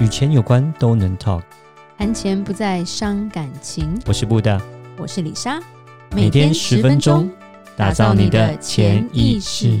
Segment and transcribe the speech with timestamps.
[0.00, 1.42] 与钱有关都能 talk，
[1.96, 3.96] 谈钱不再伤感情。
[4.06, 4.60] 我是布大，
[4.96, 5.60] 我是李莎，
[6.10, 7.30] 每天十分钟，
[7.76, 9.80] 打造你的潜意识，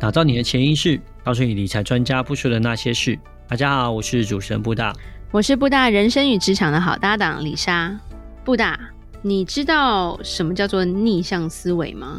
[0.00, 3.18] 打造你的潜意识，告诉你理财专家不说的那些事。
[3.46, 4.94] 大家好，我是主持人布大，
[5.30, 7.94] 我是布大人生与职场的好搭档李莎。
[8.42, 8.80] 布大，
[9.20, 12.18] 你知道什么叫做逆向思维吗？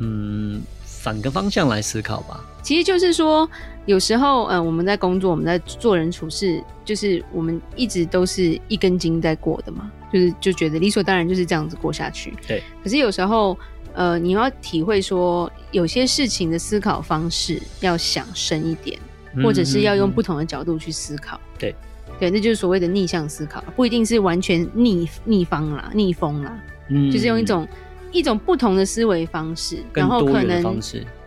[0.00, 0.60] 嗯。
[0.84, 2.40] 反个方向来思考吧。
[2.62, 3.48] 其实就是说，
[3.86, 12.32] 有时候，嗯，我们在工作，我们在做人处事，就是我们一直都是一根筋在过的嘛，就是就觉得理所当然就是这样子过下去。
[12.46, 12.62] 对。
[12.82, 13.58] 可是有时候，
[13.92, 18.98] 呃，你要体会说，有些事情的思考方式要想深一点，
[19.42, 21.36] 或者是要用不同的角度去思考。
[21.36, 21.58] 嗯嗯嗯。
[21.58, 21.74] 对。
[22.20, 26.56] 对，那就是所谓的逆向思考，不一定是完全逆逆方啦，逆风啦。
[26.88, 27.10] 嗯。
[27.10, 27.66] 就是用一种。
[28.14, 30.78] 一种不同的思维方式，然后可能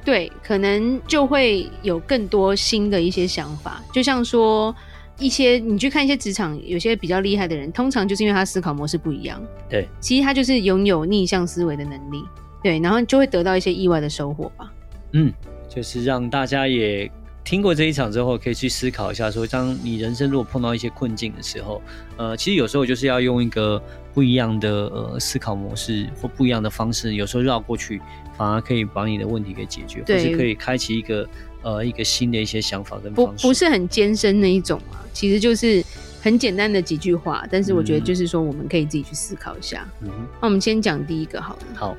[0.06, 3.84] 对，可能就会有更多新的一些想法。
[3.92, 4.74] 就像说
[5.18, 9.42] 一些你去看一些职场，有些比较厉害的人，通常就是因为他思考模式不一样。
[9.68, 12.24] 对，其实他就是拥有逆向思维的能力。
[12.62, 14.72] 对，然后就会得到一些意外的收获吧。
[15.14, 15.34] 嗯，
[15.68, 17.12] 就是让大家也
[17.44, 21.82] 听过这一场之后，可以去思考一下：说，当你人生如果碰到一些困境的时候，
[22.18, 23.82] 呃，其实有时候就是要用一个。
[24.16, 28.02] 不一样的呃思考模式或不一样的方式，有时候绕过去，
[28.38, 31.28] 反而可以把你的问题给解决，或是可以开启一个
[31.62, 33.42] 呃一个新的一些想法跟方式。
[33.42, 35.84] 不不是很艰深那一种啊，其实就是
[36.22, 39.86] 很简单的几句话，但是我觉得就是说我们可以自己去思考一下。
[40.00, 40.10] 嗯，
[40.42, 41.62] 那我们先讲第一个好了。
[41.76, 41.98] 好，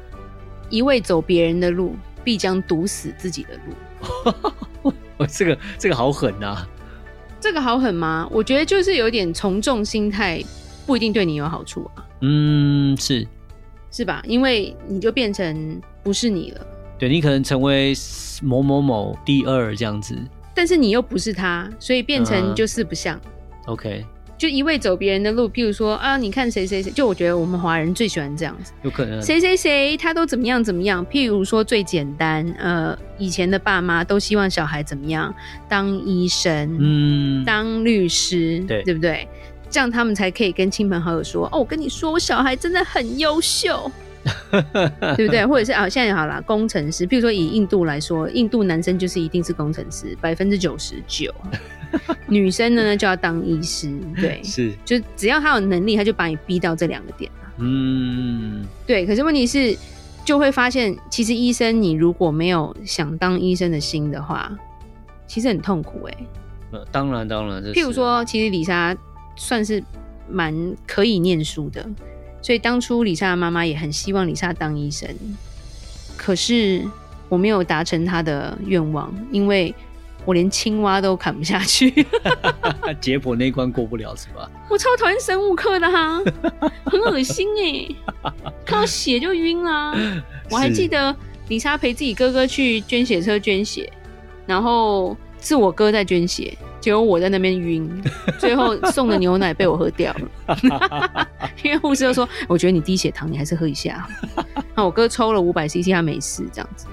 [0.70, 1.94] 一味走别人的路，
[2.24, 4.92] 必将堵死自己的路。
[5.28, 6.66] 这个这个好狠啊！
[7.38, 8.26] 这个好狠吗？
[8.30, 10.42] 我觉得就是有点从众心态，
[10.86, 12.05] 不一定对你有好处啊。
[12.20, 13.26] 嗯，是，
[13.90, 14.22] 是吧？
[14.26, 16.66] 因为你就变成不是你了，
[16.98, 17.94] 对，你可能成为
[18.42, 20.16] 某某某第二这样子，
[20.54, 23.16] 但是你又不是他，所以变成就四不像。
[23.66, 24.04] Uh, OK，
[24.38, 29.20] 就一味走别人的路，譬如说啊，你看谁谁谁，就我觉得我们华人最喜欢这样子，有可能。
[29.20, 31.04] 谁谁谁他都怎么样怎么样。
[31.06, 35.34] 譬如说最简单，呃，以前的爸妈都希望小孩怎么样，
[35.68, 39.26] 当医生，嗯，当律师，对，对不对？
[39.68, 43.90] 这样他们才可以跟亲朋好友说：“哦，我跟你说，我小孩真的很优秀，
[45.16, 45.44] 对不对？
[45.44, 51.34] 或者是啊，现在好了，工程师，譬如说以印度来说，印度男生就是一定是工程师，百分之九十九。
[52.26, 57.30] 女生呢就要当医师，对，是，就只要他有能力，他就把你逼到这两个点。
[57.58, 59.06] 嗯，对。
[59.06, 59.76] 可是问题是，
[60.24, 64.50] 就会发现，其实医生你如果没有想当医生的心的话，
[65.26, 66.26] 其实很痛苦哎、欸。
[66.72, 68.96] 呃，当然，当然，譬如说，其实李莎。
[69.36, 69.82] 算是
[70.28, 71.86] 蛮可以念书的，
[72.42, 75.08] 所以当初李莎的妈妈也很希望李莎当医生，
[76.16, 76.84] 可是
[77.28, 79.74] 我没有达成她的愿望，因为
[80.24, 81.90] 我连青蛙都砍不下去，
[83.00, 84.50] 解剖那一关过不了是吧？
[84.68, 86.20] 我超讨厌生物课的哈，
[86.84, 88.32] 很恶心哎，
[88.64, 89.94] 看到血就晕啦。
[90.50, 91.14] 我还记得
[91.48, 93.92] 李莎陪自己哥哥去捐血车捐血，
[94.46, 96.56] 然后是我哥在捐血。
[96.86, 97.90] 结果我在那边晕，
[98.38, 100.14] 最后送的牛奶被我喝掉
[100.46, 101.28] 了，
[101.64, 104.06] 因为护士就说：“我觉得你低血糖，你还是喝一下。
[104.72, 106.86] ”那我哥抽了五百 CC，他没事，这样子。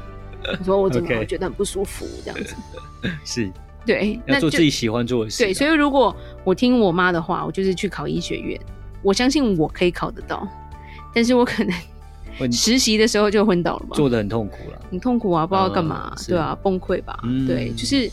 [0.58, 2.08] 我说我怎么会觉得很不舒服？
[2.26, 2.56] 这样子
[3.24, 3.52] 是，
[3.86, 5.44] 对，要做自己喜欢做的事。
[5.44, 8.60] 对，所以如果我听我妈的话，我就是去考医学院。
[9.04, 10.48] 我相信我可以考得到，
[11.14, 18.10] 但是我可能实习的时候就昏倒了嘛，做的很痛苦了，很痛苦啊，不知道干嘛，对啊，崩溃吧，对，就是。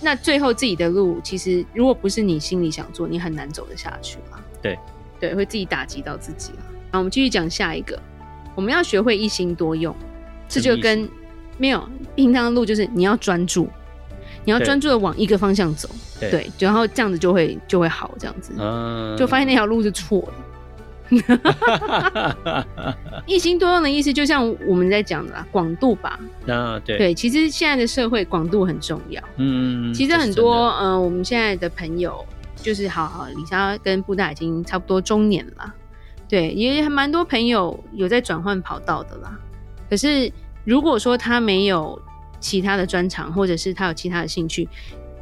[0.00, 4.38] 那最后自己的路，其实如果不是你心里想做，你很难走得下去嘛。
[4.62, 4.78] 对，
[5.18, 6.58] 对，会自己打击到自己了。
[6.92, 7.98] 好，我们继续讲下一个，
[8.54, 9.94] 我们要学会一心多用。
[10.48, 11.08] 这就跟
[11.58, 13.68] 没有平常的路，就是你要专注，
[14.44, 15.88] 你要专注的往一个方向走。
[16.20, 20.32] 对，对，然后这样子就会就会好，这样子，嗯，就发现那条路是错的。
[23.26, 26.18] 一心多用的意思，就像我们在讲的啦，广度吧。
[26.48, 29.22] 啊，对对，其实现在的社会广度很重要。
[29.36, 32.24] 嗯，其实很多呃，我们现在的朋友，
[32.56, 35.72] 就是好好，李莎跟布大已经差不多中年了，
[36.28, 39.38] 对，也还蛮多朋友有在转换跑道的啦。
[39.88, 40.30] 可是
[40.64, 42.00] 如果说他没有
[42.40, 44.68] 其他的专长，或者是他有其他的兴趣，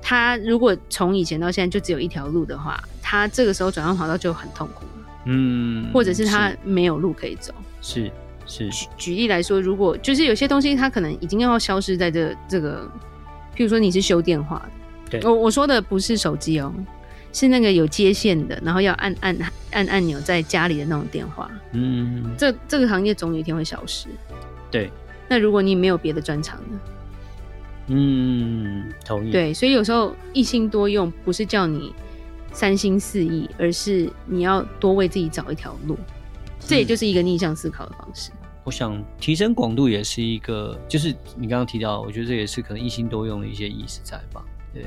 [0.01, 4.85] 他如果从以前到现在就只有一条路的话，他这个时候转换跑道就很痛苦。
[5.25, 8.11] 嗯，或者是他没有路可以走，是
[8.47, 8.69] 是。
[8.71, 12.89] 举举例来说，如果就是有些东西，它可能已经要消失在这这个，
[13.57, 14.57] 譬如说你是修电话
[15.11, 16.73] 的，对，我我说的不是手机哦，
[17.33, 19.37] 是那个有接线的，然后要按按
[19.73, 24.09] 按按钮在家里的那种电话，嗯，这这个行业总有一天会消失，
[24.71, 24.91] 对。
[25.27, 26.79] 那如果你没有别的专长呢？
[27.87, 29.31] 嗯，同意。
[29.31, 31.95] 对，所以有时候一心多用不是叫你
[32.55, 35.99] 三心四意，而是你要多为自己找一条路。
[36.61, 38.31] 这也就是一个逆向思考的方式。
[38.31, 44.43] 嗯、我想提升广度也是一个，就是你刚刚提到，我觉得这也是可能一心多用的一些意思在吧？
[44.73, 44.87] 对，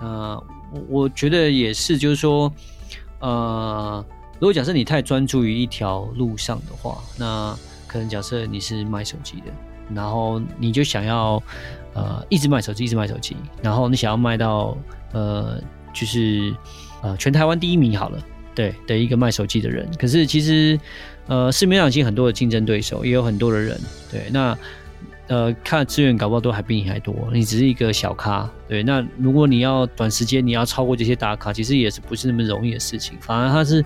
[0.00, 0.40] 那
[0.70, 2.52] 我我觉得也是，就是说，
[3.18, 4.04] 呃，
[4.34, 7.58] 如果假设你太专注于一条路上的话，那
[7.88, 9.46] 可能假设你是卖手机的，
[9.92, 11.42] 然后你就想要
[11.94, 14.76] 呃一直卖手机，一直卖手机，然后你想要卖到
[15.12, 15.60] 呃
[15.92, 16.54] 就是
[17.02, 18.18] 呃全台湾第一名好了。
[18.54, 20.78] 对的一个卖手机的人，可是其实，
[21.26, 23.80] 呃，市面上已经很多的竞争对手，也有很多的人，
[24.10, 24.54] 对，那
[25.26, 33.82] 呃，看资源搞不好都还比你还多，你只是一个小咖，对，那如果你要短时间你要超过这些大咖，其实也是不是那么容易的事情，反而他是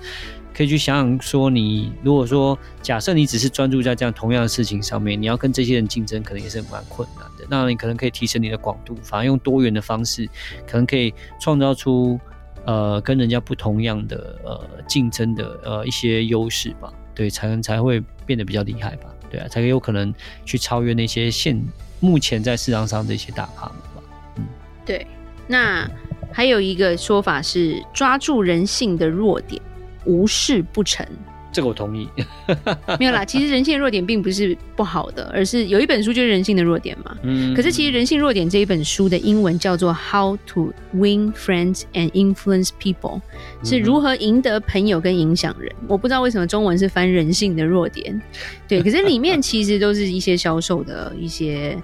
[0.56, 7.44] 可以去想想说，你如果说假设你只是专注在这样同样的事情上面，你要跟这些人竞争，可能也是蛮困难的。
[7.50, 10.26] 那你可能可以提升你的广度，反而用多元的方式，
[10.66, 12.18] 可能可以创造出。
[12.64, 20.12] 呃，跟人家不同样的呃竞争的呃一些优势吧，对，才能才会变得比较厉害吧，对啊，才有可能
[20.44, 21.56] 去超越那些现
[22.00, 24.02] 目前在市场上的一些大咖们吧，
[24.34, 24.44] 嗯，
[24.84, 25.06] 对。
[25.46, 25.88] 那
[26.32, 29.62] 还有一个说法是抓住人性的弱点，
[30.06, 31.06] 无事不成。
[31.52, 32.06] 这个我同意，
[33.00, 33.24] 没有啦。
[33.24, 37.16] 其实人性的弱点并不是不好的，而是有一本书就是人性的弱点嘛。
[37.22, 37.54] 嗯。
[37.54, 43.22] 可是其实人性弱点这一本书的英文叫做《How to Win Friends and Influence People》，
[43.66, 45.74] 是如何赢得朋友跟影响人。
[45.88, 48.20] 我不知道为什么中文是翻人性的弱点，
[48.68, 48.82] 对。
[48.84, 51.74] 可是里面其实都是一些销售的一些，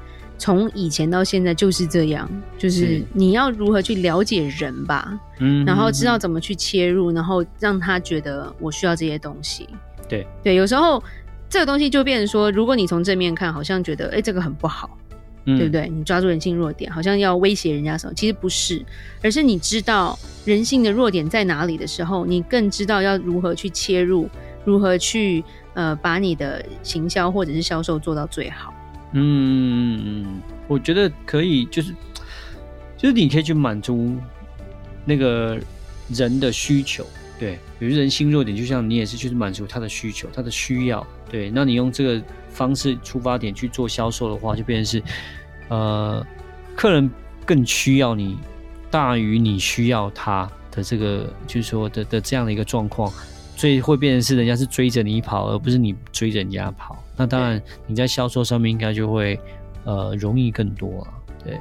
[0.42, 2.28] 从以前到现在就是这样，
[2.58, 5.16] 就是你要如何去了解人吧。
[5.38, 9.68] 嗯，然后知道怎么去切入，然后让他觉得我需要这些东西。
[10.08, 11.00] 对对，有时候
[11.48, 14.98] 这个东西就变成说，如果你从正面看，好像觉得哎，这个很不好，
[15.44, 15.88] 嗯、对不对？
[15.88, 18.12] 你抓住人性弱点，好像要威胁人家什么？
[18.12, 18.84] 其实不是，
[19.22, 24.28] 而是你知道人性的弱点在哪里的时候，你更知道要如何去切入，
[24.64, 28.74] 如何去呃把你的行销或者是销售做到最好。
[29.12, 31.94] 嗯，我觉得可以，就是
[32.96, 34.16] 就是你可以去满足。
[35.04, 35.58] 那个
[36.10, 37.04] 人的需求，
[37.36, 41.50] 对，比如人性弱点，就像你也是，就是满足他的需求，他的需要，对。
[41.50, 45.02] 那你用这个方式出发点去做销售的话，就变成是，
[45.70, 46.24] 呃，
[46.76, 47.10] 客人
[47.44, 48.38] 更需要你
[48.92, 53.12] 大于你需要他的这个，就是说的的这样的一个状况，
[53.56, 57.02] 所以会变成是人家是追着你跑，而不是你追着人家跑。
[57.16, 59.38] 那当然你在销售上面应该就会
[59.84, 61.08] 呃容易更多啊，
[61.44, 61.58] 对。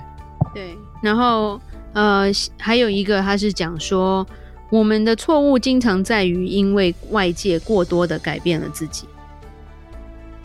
[0.53, 1.59] 对，然后。
[1.93, 4.25] 呃，还有一个，他是讲说，
[4.69, 9.05] 我们的错误经常在于因为外界过多的改变了自己，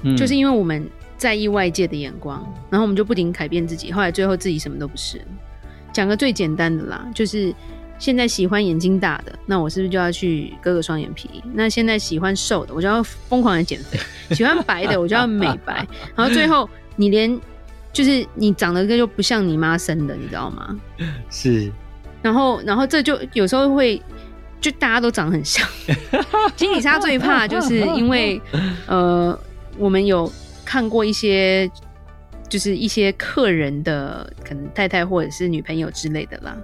[0.02, 0.84] 嗯，就是因为我们
[1.16, 5.20] 在意外界的眼光，然后我们就不停改变自己，后来最后自己什么都不是。
[5.93, 7.54] 讲个最简单的啦，就是
[7.98, 11.43] 现在喜欢眼睛大的，那我是不是就要去割个双眼皮？
[11.54, 13.98] 那现在喜欢瘦的，我就要疯狂的减肥；
[14.34, 15.87] 喜欢白的，我就要美白。
[16.14, 17.40] 然后最后你连。
[17.93, 20.78] 就是你长得就不像你妈生的，你知道吗？
[21.31, 21.72] 是。
[22.20, 23.98] 然后，然后这就有时候会，
[24.60, 25.66] 就大家都长得很像。
[26.56, 28.38] 经理他最怕就是因为，
[28.87, 29.38] 呃，
[29.78, 30.31] 我们有
[30.62, 31.66] 看过一些，
[32.50, 36.54] 就是一些客人的可能太太或者是女朋友之类的啦，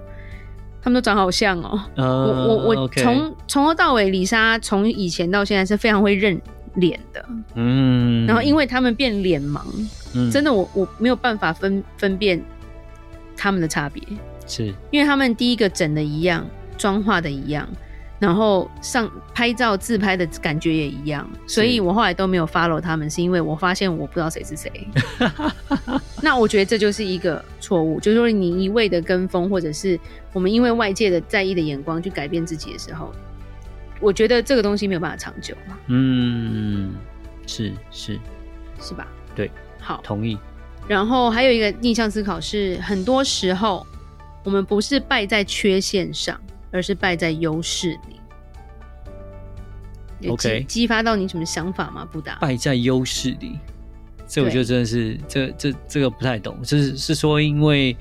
[0.83, 1.81] 他们都长好像哦。
[1.95, 6.39] Uh, 我我我从从.头到尾，李莎从以前到现在是非常会认
[6.75, 7.25] 脸的。
[7.55, 8.27] 嗯。
[8.27, 9.61] 然后因为他们变脸盲。
[10.15, 12.39] 嗯、真的我，我我没有办法分分辨
[13.35, 14.03] 他们的差别，
[14.45, 16.45] 是因为他们第一个整的一样，
[16.77, 17.67] 妆化的一样，
[18.23, 24.71] 然后上拍照自拍的感觉也一样，所以我后来都没有 follow 他们，是因为我发现我不知道谁是谁。
[26.23, 29.99] 那我觉得这就是一个错误，就是说你一味的跟风，或者是
[30.31, 33.11] 我们因为外界的在意的眼光去改变自己的时候，
[33.99, 35.53] 我觉得这个东西没有办法长久。
[35.87, 36.95] 嗯，
[37.45, 38.17] 是是
[38.79, 39.05] 是吧？
[39.35, 39.51] 对。
[39.81, 40.37] 好，同意。
[40.87, 43.85] 然后还有一个逆向思考是，很多时候
[44.45, 46.39] 我们不是败在缺陷上，
[46.71, 48.12] 而是败在优势里。
[50.29, 52.07] OK，激发到你什么想法吗？
[52.11, 52.35] 不达？
[52.35, 53.57] 败在优势里，
[54.27, 56.61] 这我觉得真的是，这这这个不太懂。
[56.63, 57.95] 就是是说，因为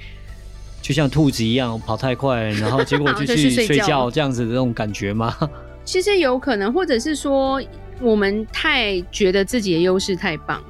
[0.80, 5.36] 就像兔子一样跑太快，然后结果 就去睡觉这样子的那种感觉吗？
[5.84, 7.62] 其实有可能，或者是说
[8.00, 10.62] 我们太觉得自己的优势太棒。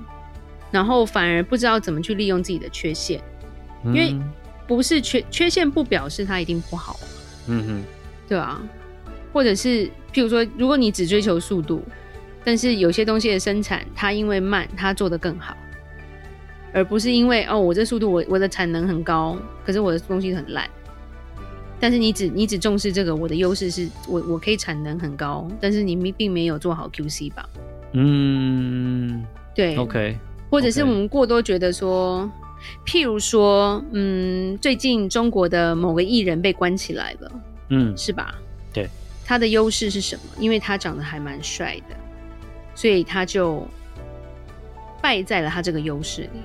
[0.71, 3.21] 然后反而不知道怎么去利用自己的缺陷，
[3.85, 4.17] 因为
[4.67, 6.99] 不是缺缺陷不表示它一定不好，
[7.47, 7.83] 嗯哼，
[8.27, 8.59] 对啊，
[9.35, 11.83] 或者是譬如说，如果你只追求速度，
[12.45, 15.57] 但是有些东西的生产它因为慢，它做得更好，
[16.73, 20.69] 而不是因为哦，我这速度我我的产能很高，可是我的东西很烂。
[21.81, 27.49] 但是你只你只重视这个，我的优势是我我可以产能很高，但是你并没有做好 QC 吧？
[27.93, 30.17] 嗯，对，OK。
[30.51, 32.31] 或者是我们过多觉得说.
[32.87, 37.33] 譬如说，嗯，最近中国的某个艺人被关起来了，
[37.71, 38.37] 嗯，是吧？
[39.23, 40.23] 对，他的优势是什么？
[40.39, 41.97] 因为他长得还蛮帅的，
[42.75, 43.67] 所以他就
[45.01, 46.41] 败在了他这个优势里。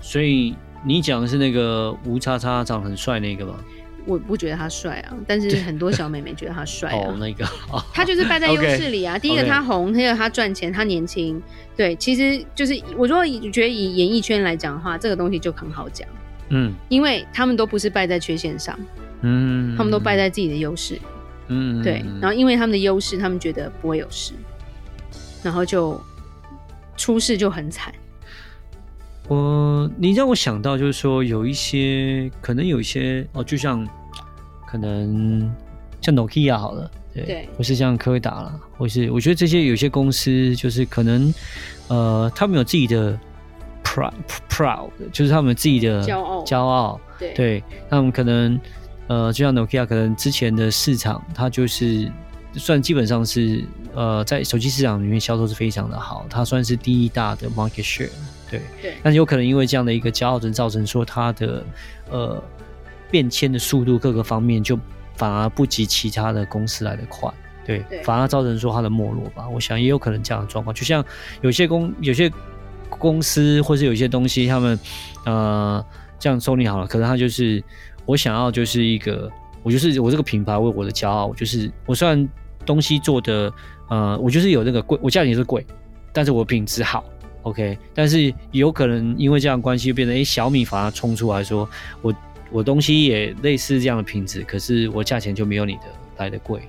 [0.00, 0.54] 所以
[0.84, 3.54] 你讲的是那个吴叉叉长得很帅那个吗？
[4.06, 7.10] 我不觉得他帅啊，但是很多小妹妹觉得他帅啊。
[7.10, 7.44] 哦，那个，
[7.92, 9.16] 他就是败在优势里啊。
[9.16, 11.42] Okay, 第一个他红，第二个他赚钱，他年轻。
[11.76, 16.08] 对，其实就是我如果觉得以演艺圈来讲的话，这个东西就很好讲。
[16.50, 18.78] 嗯，因为他们都不是败在缺陷上，
[19.22, 20.94] 嗯，他们都败在自己的优势。
[20.94, 21.15] 嗯，
[21.82, 22.04] 对。
[22.20, 24.32] 然后因为他们的优势，他们觉得不会有事，
[25.42, 26.00] 然后就
[26.96, 27.92] 出事就很惨。
[29.28, 33.84] 我，你让我想到，就是说，有一些可能有一些哦，就像
[34.66, 35.52] 可能
[36.00, 41.34] 像 Nokia 好了，对，对或是像柯达啦，或是我觉得这些有些公司，就是可能
[41.88, 43.18] 呃，他们有自己的
[43.82, 44.12] proud
[44.48, 48.56] proud，就是他们自己的骄傲骄傲，对，对，他们可能
[49.08, 52.10] 呃，就像 Nokia，可能之前的市场，它就是
[52.54, 58.10] 算基本上是呃，在手机市场里面销售是非常的好，它算是第一大的 market share。
[58.50, 61.64] 对，对，但是有可能因为这样的一个骄傲症，造成说它的
[62.10, 62.42] 呃
[63.10, 64.78] 变迁的速度各个方面就
[65.16, 67.32] 反而不及其他的公司来的快，
[67.64, 69.48] 对，对，反而造成说它的没落吧。
[69.48, 71.04] 我想也有可能这样的状况，就像
[71.40, 72.30] 有些公有些
[72.88, 74.78] 公司或是有些东西，他们
[75.24, 75.84] 呃
[76.18, 77.62] 这样说你好了，可能它就是
[78.06, 79.30] 我想要就是一个
[79.62, 82.28] 我就是我这个品牌为我的骄傲，我就是我虽然
[82.64, 83.52] 东西做的
[83.88, 85.66] 呃我就是有那个贵，我价钱是贵，
[86.12, 87.04] 但是我品质好。
[87.42, 91.68] OK，但是有可能因为这样的关系，变成诶小米反而冲出来说，
[92.02, 92.14] 我
[92.50, 95.82] 我东西也类似这样的品质，可是我价钱就没有你的
[96.16, 96.62] 来的贵，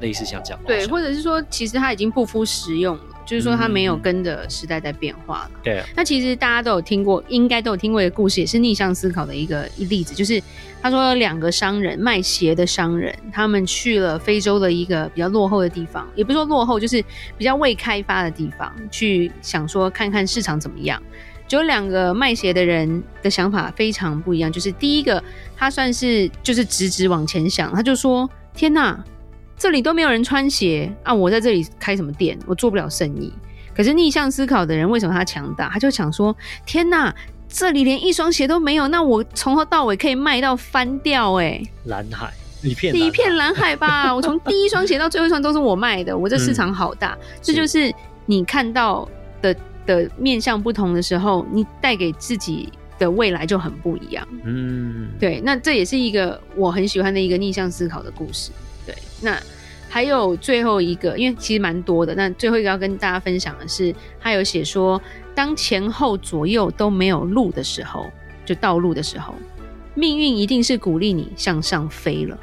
[0.00, 0.60] 类似像这样。
[0.64, 3.02] 对，或者是说，其实它已经不敷实用了。
[3.30, 5.50] 就是说，他没有跟着时代在变化了。
[5.62, 5.84] 对、嗯。
[5.94, 10.12] 那其实大家都有听过，应该都有听过一个故事，也是逆向思考的一个一例子。
[10.12, 10.42] 就是
[10.82, 17.00] 他说，有两个商人卖鞋的商人，他们去了非洲的一个比较落后的地方，也不是说落后，就是
[17.38, 21.00] 比较未开发的地方，去想说看看市场怎么样。
[21.46, 24.50] 就有两个卖鞋的人的想法非常不一样。
[24.50, 25.22] 就是第一个，
[25.56, 29.04] 他算是就是直直往前想，他就说：“天哪！”
[29.60, 31.12] 这里都没有人穿鞋啊！
[31.12, 32.38] 我在这里开什么店？
[32.46, 33.30] 我做不了生意。
[33.76, 35.68] 可是逆向思考的人为什么他强大？
[35.68, 37.14] 他就想说：天哪，
[37.46, 41.62] 这里连一双鞋都没有，那我从头到尾可以卖到翻掉哎！
[41.84, 44.08] 蓝海一片，一片蓝海吧！
[44.16, 47.12] 我从第一双鞋到最后一双都是我卖的，我这市场好大。
[47.20, 47.92] 嗯、这就是
[48.24, 49.06] 你看到
[49.42, 54.26] 的的面向不同的时候，你带给自己的未来就很不一样。
[54.42, 58.50] 嗯，对，那这也是一个我很喜欢的一个逆向思考的故事。
[59.20, 59.40] 对，那
[59.88, 62.14] 还有最后一个，因为其实蛮多的。
[62.14, 65.00] 那最后一个要跟大家分享的是，他有写说，
[65.34, 68.10] 当前后左右都没有路的时候，
[68.44, 69.34] 就道路的时候，
[69.94, 72.38] 命运一定是鼓励你向上飞了。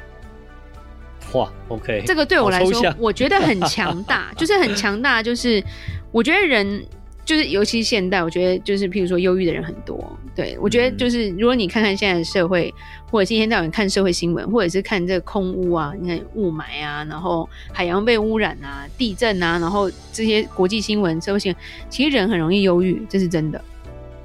[1.32, 5.62] 哇，OK，这个对我来说，我觉得很强大，就是很强大，就是
[6.10, 6.84] 我觉得人。
[7.24, 10.18] 就是，尤其现代，我觉得就是，譬如说，忧郁的人很多。
[10.38, 12.72] 对，我觉得就是，如果你看看现在的社会，
[13.10, 23.60] 或者是一天到晚看社会新闻，或者是看这个空污啊，你看雾霾啊，然后海洋被污染啊，地震啊，然后这些国际新闻、社会新闻，其实人很容易忧郁，这是真的。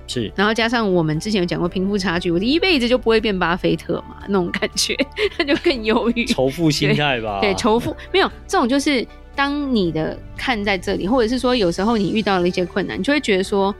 [0.06, 0.32] 是。
[0.36, 4.96] 然后加上我们之前有讲过贫富差距，我一辈子就不会变巴菲特嘛，那种感觉，
[5.40, 6.26] 那就更忧郁。
[6.26, 7.40] 仇富心态吧。
[7.42, 9.04] 对，仇富没有这种就是。
[9.36, 13.74] 当你的看在这里，或者是说有时候你遇到了一些困难，你就会觉得说：“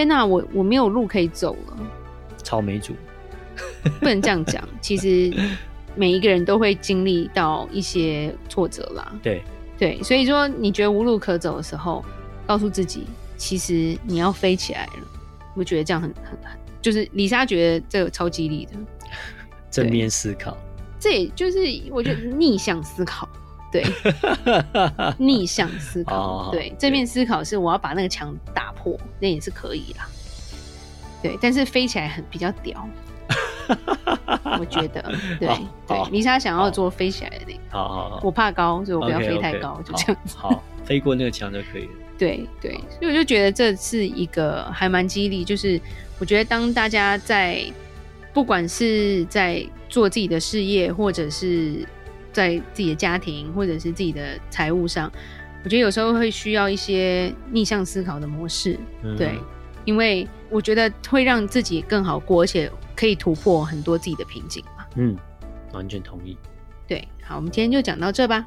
[0.00, 1.76] 天哪，我我没有路可以走了。”
[2.42, 2.94] 草莓族
[4.00, 4.66] 不能这样讲。
[4.80, 5.30] 其实
[5.94, 9.12] 每一个人都会经历到一些挫折啦。
[9.22, 9.42] 对
[9.78, 12.02] 对，所以说你觉得无路可走的时候，
[12.46, 14.92] 告诉自己，其实你要飞起来了。
[15.54, 18.72] 我觉得这样很很很，就是李莎觉得这个超激励的。
[19.70, 20.56] 正面思考，
[20.98, 21.58] 这也就是
[21.90, 23.28] 我觉得逆向思考。
[23.70, 23.84] 对，
[25.18, 30.08] 逆向思考，哦、对，正面思考是我要把那个墙打破，那也是可以啦。
[31.22, 32.88] 对，但是飞起来很比较屌，
[34.58, 35.02] 我觉得，
[35.38, 35.48] 对
[35.86, 41.90] 对，里莎想要做飞起来的那个，好好好，我怕高，所以我不要飞太高，okay, okay, 就这样子，好，好，飞过那个墙就可以了。
[42.18, 45.80] 对对，所以我就觉得这是一个还蛮激励，就是
[46.18, 47.64] 我觉得当大家在
[48.32, 51.86] 不管是在做自己的事业，或者是
[52.32, 55.10] 在自己的家庭或者是自己的财务上，
[55.62, 59.38] 我觉得有时候会需要一些逆向思考的模式，嗯、对，
[59.84, 64.86] 因因为我觉得会让自己更好过，而且可以突破很多自己的瓶颈嘛。
[64.94, 65.16] 嗯，
[65.72, 66.36] 完全同意。
[66.86, 68.46] 对，好，我们今天就讲到这吧。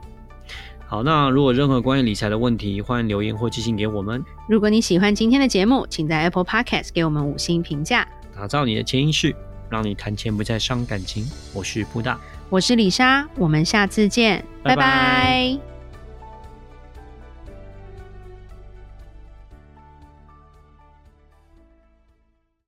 [0.86, 4.24] 好，那如果任何关于理财的问题，欢迎留言或寄信给我们。
[4.48, 8.08] 如果你喜欢今天的节目，请在 Apple Podcast 给我们五星评价。
[8.34, 9.36] 打造你的潜意识，
[9.70, 11.30] 让你谈钱不再伤感情。
[11.54, 12.18] 我是布大，
[12.50, 14.76] 我是李莎，我们下次见，拜拜。
[14.76, 15.73] 拜拜。